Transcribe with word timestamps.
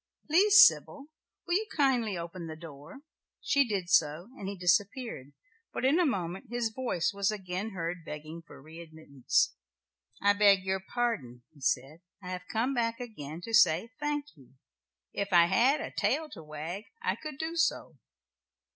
"Please, 0.25 0.65
Sybil, 0.65 1.09
will 1.45 1.53
you 1.53 1.67
kindly 1.77 2.17
open 2.17 2.47
the 2.47 2.55
door?" 2.55 3.01
She 3.39 3.63
did 3.67 3.87
so, 3.87 4.29
and 4.35 4.47
he 4.49 4.57
disappeared, 4.57 5.31
but 5.71 5.85
in 5.85 5.99
a 5.99 6.07
moment 6.07 6.47
his 6.49 6.73
voice 6.73 7.13
was 7.13 7.29
again 7.29 7.73
heard 7.75 8.03
begging 8.03 8.41
for 8.41 8.59
re 8.59 8.79
admittance. 8.79 9.53
"I 10.19 10.33
beg 10.33 10.63
your 10.63 10.79
pardon," 10.79 11.43
he 11.53 11.61
said, 11.61 12.01
"I 12.19 12.29
have 12.31 12.47
come 12.51 12.73
back 12.73 12.99
again 12.99 13.41
to 13.41 13.53
say 13.53 13.91
'thank 13.99 14.35
you.' 14.35 14.55
If 15.13 15.31
I 15.33 15.45
had 15.45 15.79
a 15.81 15.91
tail 15.95 16.29
to 16.31 16.41
wag 16.41 16.85
I 17.03 17.15
could 17.15 17.37
do 17.37 17.55
so." 17.55 17.99